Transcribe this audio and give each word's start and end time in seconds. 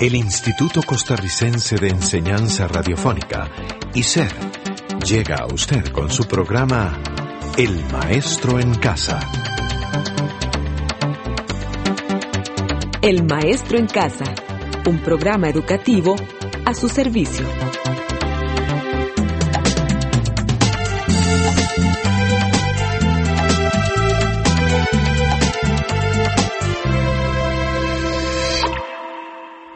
el 0.00 0.14
Instituto 0.14 0.80
Costarricense 0.82 1.76
de 1.76 1.88
Enseñanza 1.88 2.68
Radiofónica, 2.68 3.50
ICER, 3.94 4.32
llega 5.04 5.38
a 5.38 5.46
usted 5.46 5.88
con 5.88 6.08
su 6.08 6.24
programa 6.24 7.02
El 7.56 7.84
Maestro 7.90 8.60
en 8.60 8.74
Casa. 8.74 9.18
El 13.02 13.24
Maestro 13.24 13.76
en 13.76 13.86
Casa, 13.86 14.24
un 14.86 14.98
programa 14.98 15.48
educativo 15.48 16.14
a 16.64 16.74
su 16.74 16.88
servicio. 16.88 17.46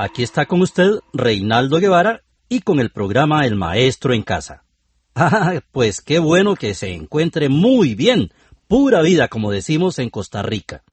Aquí 0.00 0.22
está 0.22 0.46
con 0.46 0.62
usted 0.62 1.00
Reinaldo 1.12 1.80
Guevara 1.80 2.22
y 2.48 2.60
con 2.60 2.78
el 2.78 2.90
programa 2.90 3.44
El 3.44 3.56
Maestro 3.56 4.14
en 4.14 4.22
Casa. 4.22 4.62
Ah, 5.20 5.60
pues 5.72 6.00
qué 6.00 6.20
bueno 6.20 6.54
que 6.54 6.72
se 6.74 6.92
encuentre 6.92 7.48
muy 7.48 7.96
bien, 7.96 8.32
pura 8.68 9.02
vida 9.02 9.26
como 9.26 9.50
decimos 9.50 9.98
en 9.98 10.10
Costa 10.10 10.42
Rica. 10.42 10.84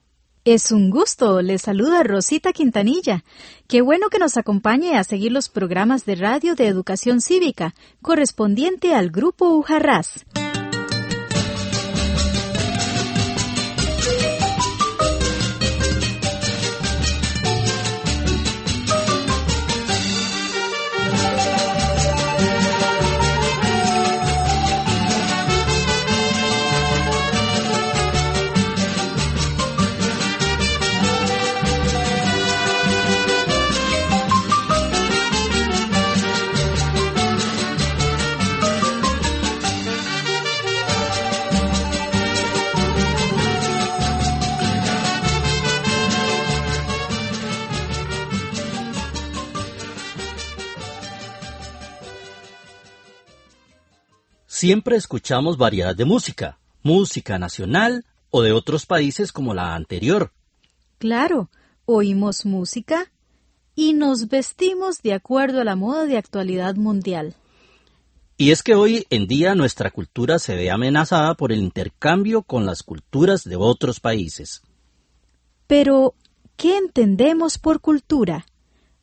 Es 0.46 0.72
un 0.72 0.90
gusto, 0.90 1.44
le 1.44 1.60
saluda 1.60 2.02
Rosita 2.02 2.52
Quintanilla. 2.52 3.24
Qué 3.68 3.82
bueno 3.82 4.10
que 4.10 4.18
nos 4.18 4.38
acompañe 4.38 4.98
a 4.98 5.04
seguir 5.04 5.32
los 5.32 5.50
programas 5.50 6.06
de 6.06 6.16
radio 6.16 6.56
de 6.56 6.66
educación 6.66 7.22
cívica 7.22 7.76
correspondiente 8.02 8.96
al 8.96 9.12
Grupo 9.12 9.50
Ujarrás. 9.50 10.26
Siempre 54.56 54.96
escuchamos 54.96 55.58
variedad 55.58 55.94
de 55.98 56.06
música, 56.06 56.60
música 56.82 57.38
nacional 57.38 58.06
o 58.30 58.42
de 58.42 58.54
otros 58.54 58.86
países 58.86 59.34
como 59.34 59.54
la 59.54 59.76
anterior. 59.76 60.32
Claro, 60.98 61.50
oímos 61.84 62.46
música 62.46 63.12
y 63.76 63.92
nos 63.92 64.30
vestimos 64.30 65.02
de 65.02 65.12
acuerdo 65.12 65.60
a 65.60 65.66
la 65.66 65.76
moda 65.76 66.06
de 66.06 66.16
actualidad 66.16 66.76
mundial. 66.76 67.36
Y 68.38 68.52
es 68.52 68.64
que 68.64 68.76
hoy 68.76 69.06
en 69.10 69.28
día 69.28 69.56
nuestra 69.56 69.92
cultura 69.92 70.40
se 70.40 70.56
ve 70.56 70.72
amenazada 70.72 71.34
por 71.34 71.52
el 71.52 71.60
intercambio 71.60 72.42
con 72.42 72.66
las 72.66 72.82
culturas 72.82 73.44
de 73.44 73.58
otros 73.58 74.00
países. 74.00 74.62
Pero, 75.68 76.16
¿qué 76.56 76.78
entendemos 76.78 77.58
por 77.58 77.82
cultura? 77.82 78.46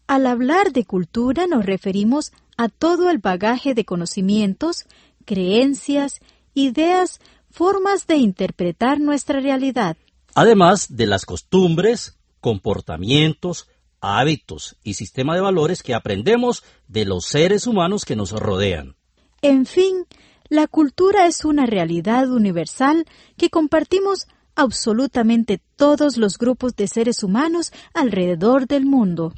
Al 0.07 0.27
hablar 0.27 0.73
de 0.73 0.87
cultura 0.87 1.47
nos 1.47 1.67
referimos 1.67 2.33
a 2.57 2.69
todo 2.71 3.11
el 3.11 3.19
bagaje 3.19 3.75
de 3.75 3.85
conocimientos 3.85 4.87
creencias, 5.23 6.21
ideas, 6.55 7.21
formas 7.51 8.07
de 8.07 8.17
interpretar 8.17 9.01
nuestra 9.01 9.41
realidad. 9.41 9.97
Además 10.35 10.97
de 10.97 11.07
las 11.07 11.27
costumbres, 11.27 12.19
comportamientos, 12.41 13.69
hábitos 14.01 14.77
y 14.83 14.95
sistema 14.95 15.35
de 15.35 15.41
valores 15.41 15.83
que 15.83 15.95
aprendemos 15.95 16.65
de 16.89 17.05
los 17.05 17.27
seres 17.27 17.67
humanos 17.67 18.05
que 18.05 18.17
nos 18.17 18.33
rodean. 18.33 18.97
En 19.43 19.65
fin, 19.67 20.07
la 20.49 20.67
cultura 20.67 21.27
es 21.27 21.45
una 21.45 21.67
realidad 21.67 22.31
universal 22.31 23.07
que 23.37 23.49
compartimos 23.49 24.27
absolutamente 24.55 25.61
todos 25.77 26.17
los 26.17 26.37
grupos 26.37 26.77
de 26.77 26.89
seres 26.89 27.23
humanos 27.23 27.73
alrededor 27.95 28.67
del 28.67 28.85
mundo. 28.85 29.33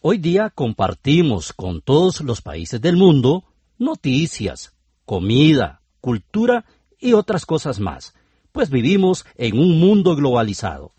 Hoy 0.00 0.18
día 0.18 0.50
compartimos 0.50 1.52
con 1.52 1.80
todos 1.80 2.20
los 2.20 2.40
países 2.40 2.80
del 2.80 2.96
mundo 2.96 3.44
noticias, 3.78 4.72
comida, 5.08 5.80
cultura 6.02 6.66
y 7.00 7.14
otras 7.14 7.46
cosas 7.46 7.80
más, 7.80 8.12
pues 8.52 8.68
vivimos 8.68 9.24
en 9.36 9.58
un 9.58 9.80
mundo 9.80 10.14
globalizado. 10.14 10.92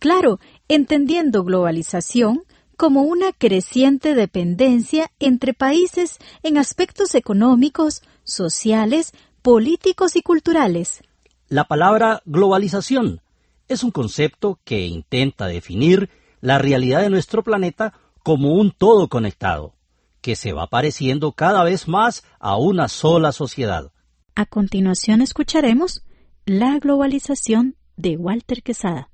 Claro, 0.00 0.40
entendiendo 0.66 1.44
globalización 1.44 2.42
como 2.76 3.02
una 3.02 3.32
creciente 3.32 4.16
dependencia 4.16 5.12
entre 5.20 5.54
países 5.54 6.18
en 6.42 6.58
aspectos 6.58 7.14
económicos, 7.14 8.02
sociales, 8.24 9.12
políticos 9.40 10.16
y 10.16 10.22
culturales. 10.22 11.04
La 11.48 11.62
palabra 11.62 12.22
globalización 12.24 13.20
es 13.68 13.84
un 13.84 13.92
concepto 13.92 14.58
que 14.64 14.84
intenta 14.84 15.46
definir 15.46 16.10
la 16.40 16.58
realidad 16.58 17.02
de 17.02 17.10
nuestro 17.10 17.44
planeta 17.44 17.94
como 18.24 18.54
un 18.54 18.72
todo 18.72 19.06
conectado, 19.06 19.74
que 20.24 20.36
se 20.36 20.54
va 20.54 20.68
pareciendo 20.68 21.32
cada 21.32 21.62
vez 21.64 21.86
más 21.86 22.24
a 22.40 22.56
una 22.56 22.88
sola 22.88 23.30
sociedad. 23.30 23.92
A 24.34 24.46
continuación 24.46 25.20
escucharemos 25.20 26.02
La 26.46 26.78
globalización 26.78 27.76
de 27.98 28.16
Walter 28.16 28.62
Quesada. 28.62 29.10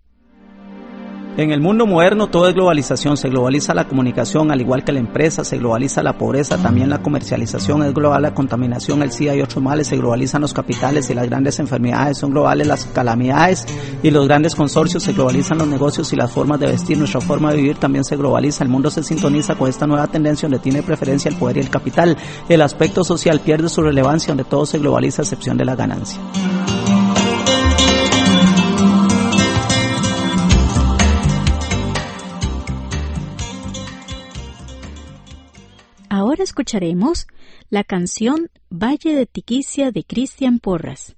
En 1.41 1.53
el 1.53 1.63
mundo 1.63 1.87
moderno 1.87 2.29
todo 2.29 2.49
es 2.49 2.55
globalización, 2.55 3.17
se 3.17 3.31
globaliza 3.31 3.73
la 3.73 3.89
comunicación 3.89 4.51
al 4.51 4.61
igual 4.61 4.85
que 4.85 4.93
la 4.93 4.99
empresa, 4.99 5.43
se 5.43 5.57
globaliza 5.57 6.03
la 6.03 6.19
pobreza, 6.19 6.59
también 6.59 6.91
la 6.91 7.01
comercialización 7.01 7.83
es 7.83 7.95
global, 7.95 8.21
la 8.21 8.35
contaminación, 8.35 9.03
el 9.03 9.11
SIDA 9.11 9.35
y 9.35 9.41
otros 9.41 9.65
males, 9.65 9.87
se 9.87 9.97
globalizan 9.97 10.43
los 10.43 10.53
capitales 10.53 11.09
y 11.09 11.15
las 11.15 11.27
grandes 11.27 11.59
enfermedades, 11.59 12.19
son 12.19 12.33
globales 12.33 12.67
las 12.67 12.85
calamidades 12.85 13.65
y 14.03 14.11
los 14.11 14.29
grandes 14.29 14.55
consorcios, 14.55 15.03
se 15.03 15.15
globalizan 15.15 15.57
los 15.57 15.67
negocios 15.67 16.13
y 16.13 16.17
las 16.17 16.31
formas 16.31 16.61
de 16.61 16.67
vestir, 16.67 16.99
nuestra 16.99 17.23
forma 17.23 17.53
de 17.53 17.57
vivir 17.57 17.79
también 17.79 18.05
se 18.05 18.19
globaliza, 18.19 18.63
el 18.63 18.69
mundo 18.69 18.91
se 18.91 19.03
sintoniza 19.03 19.55
con 19.55 19.71
esta 19.71 19.87
nueva 19.87 20.09
tendencia 20.09 20.47
donde 20.47 20.63
tiene 20.63 20.83
preferencia 20.83 21.31
el 21.31 21.39
poder 21.39 21.57
y 21.57 21.61
el 21.61 21.71
capital, 21.71 22.19
el 22.51 22.61
aspecto 22.61 23.03
social 23.03 23.41
pierde 23.41 23.71
su 23.71 23.81
relevancia 23.81 24.35
donde 24.35 24.45
todo 24.45 24.67
se 24.67 24.79
globaliza 24.79 25.23
a 25.23 25.25
excepción 25.25 25.57
de 25.57 25.65
la 25.65 25.75
ganancia. 25.75 26.21
Ahora 36.13 36.43
escucharemos 36.43 37.29
la 37.69 37.85
canción 37.85 38.51
Valle 38.69 39.15
de 39.15 39.27
Tiquicia 39.27 39.93
de 39.93 40.03
Cristian 40.03 40.59
Porras. 40.59 41.15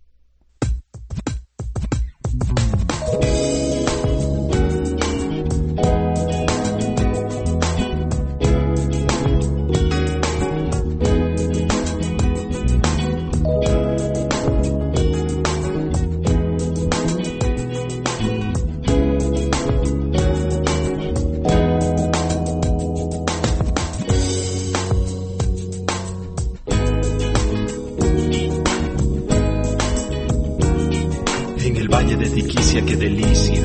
Qué 32.84 32.96
delicia, 32.96 33.62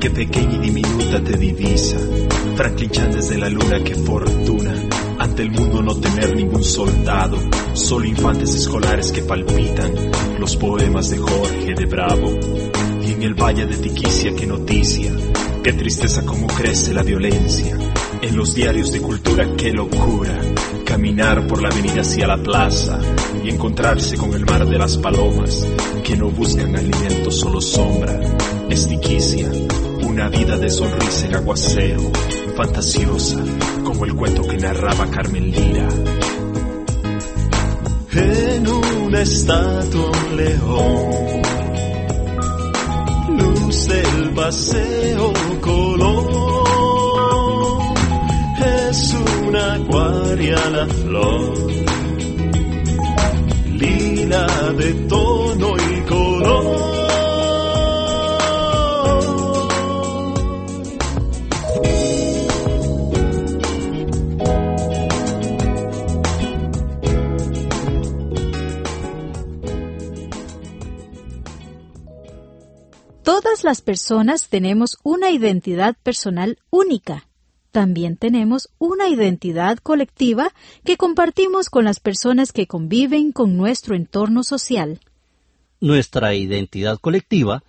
qué 0.00 0.10
pequeña 0.10 0.54
y 0.54 0.58
diminuta 0.58 1.22
te 1.22 1.36
divisa. 1.36 1.96
Franklin 2.56 2.90
desde 3.12 3.38
la 3.38 3.48
luna, 3.48 3.82
qué 3.84 3.94
fortuna. 3.94 4.74
Ante 5.18 5.42
el 5.42 5.50
mundo 5.50 5.82
no 5.82 5.96
tener 5.96 6.34
ningún 6.36 6.62
soldado, 6.62 7.36
solo 7.72 8.06
infantes 8.06 8.54
escolares 8.54 9.12
que 9.12 9.22
palpitan. 9.22 9.92
Los 10.38 10.56
poemas 10.56 11.10
de 11.10 11.18
Jorge 11.18 11.74
de 11.74 11.86
Bravo. 11.86 12.30
Y 13.02 13.12
en 13.12 13.22
el 13.22 13.34
valle 13.34 13.66
de 13.66 13.76
Tiquicia, 13.76 14.34
qué 14.34 14.46
noticia. 14.46 15.12
Qué 15.62 15.72
tristeza 15.72 16.24
como 16.24 16.46
crece 16.46 16.94
la 16.94 17.02
violencia. 17.02 17.76
En 18.22 18.36
los 18.36 18.54
diarios 18.54 18.92
de 18.92 19.00
cultura, 19.00 19.48
qué 19.56 19.72
locura. 19.72 20.38
Caminar 20.84 21.46
por 21.46 21.62
la 21.62 21.68
avenida 21.68 22.02
hacia 22.02 22.26
la 22.26 22.42
plaza 22.42 23.00
y 23.42 23.50
encontrarse 23.50 24.16
con 24.16 24.32
el 24.34 24.44
mar 24.44 24.66
de 24.66 24.78
las 24.78 24.96
palomas 24.98 25.66
que 26.02 26.16
no 26.16 26.30
buscan 26.30 26.76
alimento, 26.76 27.30
solo 27.30 27.60
sombra. 27.60 28.20
Estiquicia, 28.68 29.50
una 30.02 30.28
vida 30.28 30.58
de 30.58 30.70
sonrisa 30.70 31.26
en 31.26 31.34
aguacero. 31.34 32.12
fantasiosa, 32.56 33.38
como 33.84 34.04
el 34.04 34.14
cuento 34.14 34.46
que 34.46 34.56
narraba 34.58 35.10
Carmen 35.10 35.50
Lira. 35.50 35.88
En 38.12 38.68
una 38.68 39.20
estatua 39.22 40.10
un 40.10 40.36
león, 40.36 41.42
luce 43.38 44.00
el 44.00 44.30
paseo 44.34 45.32
color, 45.60 46.30
es 48.90 49.14
una 49.46 49.74
acuaria 49.74 50.70
la 50.70 50.86
flor, 50.86 51.73
de 54.76 54.92
y 54.92 56.00
color. 56.08 56.84
Todas 73.22 73.64
las 73.64 73.80
personas 73.80 74.48
tenemos 74.48 74.98
una 75.02 75.30
identidad 75.30 75.96
personal 76.02 76.58
única. 76.70 77.26
También 77.74 78.16
tenemos 78.16 78.68
una 78.78 79.08
identidad 79.08 79.78
colectiva 79.78 80.52
que 80.84 80.96
compartimos 80.96 81.70
con 81.70 81.84
las 81.84 81.98
personas 81.98 82.52
que 82.52 82.68
conviven 82.68 83.32
con 83.32 83.56
nuestro 83.56 83.96
entorno 83.96 84.44
social. 84.44 85.00
Nuestra 85.80 86.36
identidad 86.36 87.00
colectiva 87.00 87.64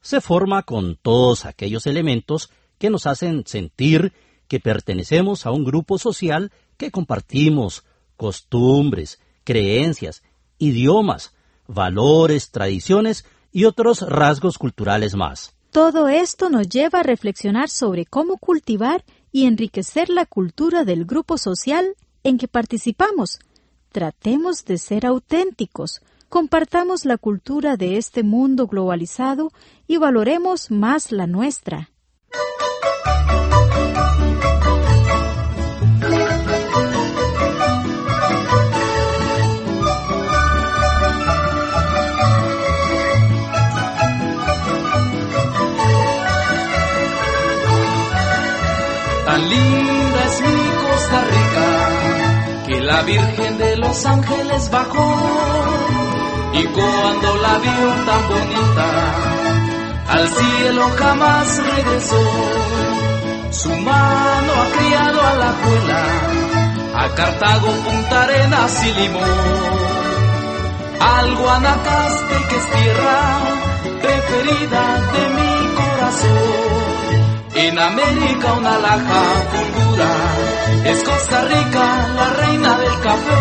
se 0.00 0.22
forma 0.22 0.62
con 0.62 0.96
todos 0.96 1.44
aquellos 1.44 1.86
elementos 1.86 2.48
que 2.78 2.88
nos 2.88 3.06
hacen 3.06 3.42
sentir 3.46 4.14
que 4.48 4.60
pertenecemos 4.60 5.44
a 5.44 5.50
un 5.50 5.66
grupo 5.66 5.98
social 5.98 6.52
que 6.78 6.90
compartimos 6.90 7.84
costumbres, 8.16 9.20
creencias, 9.44 10.22
idiomas, 10.56 11.34
valores, 11.66 12.50
tradiciones 12.50 13.26
y 13.52 13.66
otros 13.66 14.00
rasgos 14.00 14.56
culturales 14.56 15.14
más. 15.14 15.54
Todo 15.70 16.08
esto 16.08 16.48
nos 16.48 16.66
lleva 16.66 17.00
a 17.00 17.04
reflexionar 17.04 17.68
sobre 17.68 18.06
cómo 18.06 18.38
cultivar 18.38 19.04
y 19.32 19.46
enriquecer 19.46 20.08
la 20.08 20.26
cultura 20.26 20.84
del 20.84 21.04
grupo 21.04 21.38
social 21.38 21.96
en 22.24 22.38
que 22.38 22.48
participamos. 22.48 23.38
Tratemos 23.92 24.64
de 24.64 24.78
ser 24.78 25.06
auténticos, 25.06 26.00
compartamos 26.28 27.04
la 27.04 27.18
cultura 27.18 27.76
de 27.76 27.96
este 27.96 28.22
mundo 28.22 28.66
globalizado 28.66 29.50
y 29.86 29.96
valoremos 29.96 30.70
más 30.70 31.12
la 31.12 31.26
nuestra. 31.26 31.90
Linda 49.40 50.24
es 50.26 50.40
mi 50.40 50.70
Costa 50.82 51.24
Rica 51.24 52.66
que 52.66 52.80
la 52.80 53.02
Virgen 53.02 53.58
de 53.58 53.76
los 53.76 54.06
Ángeles 54.06 54.70
bajó 54.70 55.16
y 56.52 56.64
cuando 56.64 57.36
la 57.36 57.58
vio 57.58 57.88
tan 58.06 58.28
bonita 58.28 59.40
al 60.10 60.28
cielo 60.28 60.90
jamás 60.98 61.62
regresó. 61.62 62.24
Su 63.50 63.68
mano 63.68 64.52
ha 64.60 64.78
criado 64.78 65.20
a 65.22 65.34
la 65.36 65.52
juela, 65.60 67.04
a 67.04 67.14
Cartago, 67.14 67.68
Punta 67.84 68.22
Arenas 68.24 68.86
y 68.86 68.92
Limón. 69.00 69.22
Al 71.00 71.36
Guanacaste 71.36 72.36
que 72.48 72.56
es 72.56 72.70
tierra 72.70 73.20
preferida 74.02 74.82
de 75.14 75.22
mi 75.36 75.52
corazón. 75.78 77.19
En 77.54 77.78
América 77.78 78.52
una 78.52 78.78
laja 78.78 79.22
fulgura, 79.50 80.08
es 80.84 81.02
Costa 81.02 81.44
Rica 81.44 82.08
la 82.14 82.30
reina 82.34 82.78
del 82.78 83.00
café. 83.00 83.38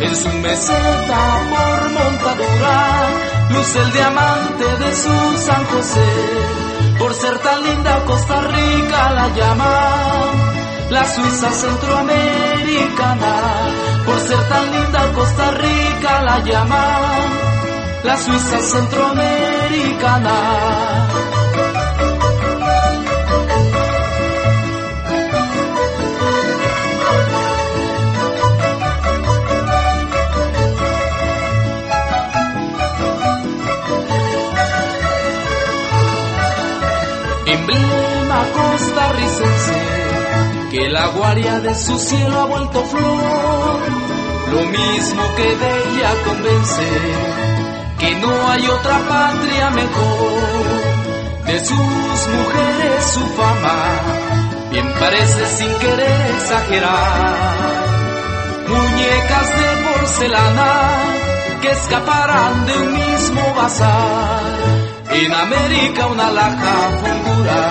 En 0.00 0.16
su 0.16 0.28
meseta 0.30 1.20
por 1.50 1.90
montadura, 1.90 3.08
luce 3.50 3.78
el 3.80 3.92
diamante 3.92 4.64
de 4.64 4.96
su 4.96 5.36
San 5.46 5.64
José. 5.66 6.08
Por 6.98 7.12
ser 7.14 7.38
tan 7.38 7.62
linda 7.62 8.02
Costa 8.06 8.40
Rica 8.40 9.10
la 9.12 9.28
llama 9.28 10.32
la 10.88 11.04
Suiza 11.04 11.50
centroamericana. 11.50 13.34
Por 14.06 14.18
ser 14.20 14.42
tan 14.48 14.72
linda 14.72 15.12
Costa 15.14 15.50
Rica 15.50 16.22
la 16.22 16.38
llama 16.38 16.98
la 18.04 18.16
Suiza 18.16 18.58
centroamericana. 18.58 20.32
Que 41.12 41.18
la 41.18 41.26
guaria 41.26 41.60
de 41.60 41.74
su 41.74 41.98
cielo 41.98 42.40
ha 42.40 42.44
vuelto 42.46 42.84
flor, 42.84 43.80
lo 44.52 44.64
mismo 44.66 45.22
que 45.36 45.42
de 45.42 45.70
ella 45.78 46.10
convence, 46.26 46.88
que 47.98 48.14
no 48.16 48.48
hay 48.48 48.66
otra 48.68 48.98
patria 49.08 49.70
mejor, 49.70 51.46
de 51.46 51.58
sus 51.60 51.76
mujeres 51.76 53.04
su 53.12 53.20
fama, 53.20 54.00
bien 54.70 54.92
parece 54.98 55.46
sin 55.56 55.74
querer 55.78 56.30
exagerar, 56.36 57.36
muñecas 58.68 59.48
de 59.48 59.98
porcelana, 59.98 60.90
que 61.60 61.70
escaparán 61.70 62.66
de 62.66 62.72
un 62.78 62.92
mismo 62.92 63.54
bazar. 63.54 64.42
En 65.10 65.32
América 65.32 66.06
una 66.06 66.30
laja 66.30 66.74
fulgura, 67.00 67.70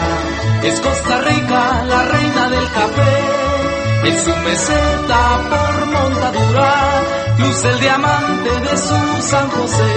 es 0.63 0.79
Costa 0.79 1.19
Rica 1.21 1.83
la 1.85 2.05
reina 2.05 2.49
del 2.49 2.71
café. 2.71 3.19
En 4.03 4.19
su 4.19 4.35
meseta 4.35 5.39
por 5.49 5.85
montadura, 5.87 6.73
luce 7.39 7.69
el 7.69 7.79
diamante 7.79 8.49
de 8.49 8.77
su 8.77 9.21
San 9.21 9.49
José. 9.49 9.95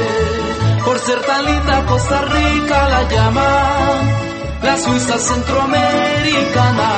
Por 0.85 0.99
ser 0.99 1.21
tan 1.23 1.45
linda 1.45 1.85
Costa 1.87 2.23
Rica 2.23 2.89
la 2.89 3.03
llaman 3.09 4.13
la 4.63 4.77
Suiza 4.77 5.19
centroamericana. 5.19 6.91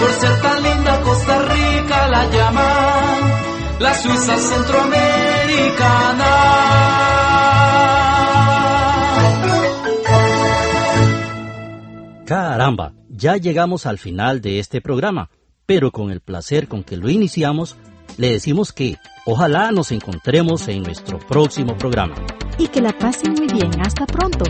Por 0.00 0.12
ser 0.12 0.40
tan 0.40 0.62
linda 0.62 1.00
Costa 1.00 1.42
Rica 1.42 2.08
la 2.08 2.24
llaman 2.26 3.32
la 3.80 3.94
Suiza 3.94 4.36
centroamericana. 4.36 6.54
Caramba, 12.26 12.94
ya 13.10 13.36
llegamos 13.36 13.84
al 13.84 13.98
final 13.98 14.40
de 14.40 14.58
este 14.58 14.80
programa, 14.80 15.28
pero 15.66 15.90
con 15.92 16.10
el 16.10 16.20
placer 16.20 16.68
con 16.68 16.82
que 16.82 16.96
lo 16.96 17.10
iniciamos, 17.10 17.76
le 18.16 18.32
decimos 18.32 18.72
que 18.72 18.96
ojalá 19.26 19.70
nos 19.72 19.92
encontremos 19.92 20.66
en 20.68 20.82
nuestro 20.84 21.18
próximo 21.18 21.76
programa. 21.76 22.14
Y 22.56 22.68
que 22.68 22.80
la 22.80 22.96
pasen 22.96 23.32
muy 23.34 23.46
bien. 23.48 23.70
Hasta 23.78 24.06
pronto. 24.06 24.44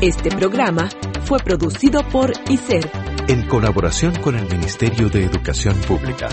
Este 0.00 0.30
programa 0.30 0.88
fue 1.24 1.38
producido 1.38 2.02
por 2.08 2.32
ICER, 2.48 2.90
en 3.28 3.46
colaboración 3.46 4.16
con 4.16 4.36
el 4.36 4.48
Ministerio 4.48 5.08
de 5.10 5.26
Educación 5.26 5.76
Pública. 5.86 6.28